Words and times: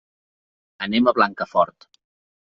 Anem 0.85 1.09
a 1.09 1.13
Blancafort. 1.17 1.87